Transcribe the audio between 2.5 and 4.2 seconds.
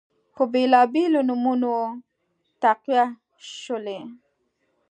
تقویه شولې